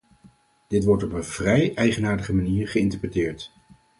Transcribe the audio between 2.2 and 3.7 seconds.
manier geïnterpreteerd.